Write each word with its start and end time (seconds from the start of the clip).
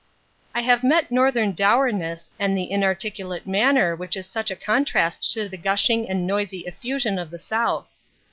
I 0.55 0.61
have 0.61 0.83
met 0.83 1.11
northern 1.11 1.51
dourness 1.51 2.31
and 2.39 2.57
the 2.57 2.71
inarticulate 2.71 3.45
manner 3.45 3.95
which 3.95 4.17
is 4.17 4.25
such 4.25 4.49
a 4.49 4.55
contrast 4.55 5.31
to 5.33 5.47
the 5.47 5.57
gushing 5.57 6.09
and 6.09 6.25
noisy 6.25 6.61
effusion 6.65 7.19
of 7.19 7.29
the 7.29 7.37
south. 7.37 7.87